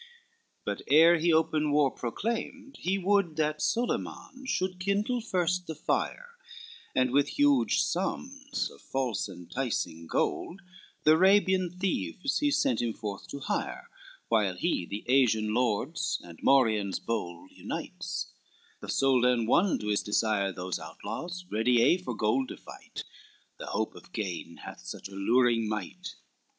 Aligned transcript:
VI 0.01 0.57
But, 0.65 0.81
ere 0.87 1.19
he 1.19 1.31
open 1.31 1.69
war 1.71 1.91
proclaimed, 1.91 2.77
he 2.79 2.97
would 2.97 3.35
That 3.35 3.61
Solyman 3.61 4.47
should 4.47 4.79
kindle 4.79 5.21
first 5.21 5.67
the 5.67 5.75
fire, 5.75 6.37
And 6.95 7.11
with 7.11 7.37
huge 7.37 7.83
sums 7.83 8.71
of 8.71 8.81
false 8.81 9.29
enticing 9.29 10.07
gold 10.07 10.63
The 11.03 11.11
Arabian 11.11 11.69
thieves 11.77 12.39
he 12.39 12.49
sent 12.49 12.81
him 12.81 12.93
forth 12.95 13.27
to 13.27 13.41
hire, 13.41 13.89
While 14.27 14.55
he 14.55 14.87
the 14.87 15.03
Asian 15.05 15.53
lords 15.53 16.19
and 16.23 16.39
Morians 16.41 16.99
hold 17.05 17.51
Unites; 17.51 18.31
the 18.79 18.89
Soldan 18.89 19.45
won 19.45 19.77
to 19.77 19.89
his 19.89 20.01
desire 20.01 20.51
Those 20.51 20.79
outlaws, 20.79 21.45
ready 21.51 21.85
aye 21.93 22.01
for 22.01 22.15
gold 22.15 22.47
to 22.47 22.57
fight, 22.57 23.03
The 23.59 23.67
hope 23.67 23.93
of 23.93 24.11
gain 24.13 24.61
hath 24.63 24.79
such 24.83 25.09
alluring 25.09 25.69
might. 25.69 26.15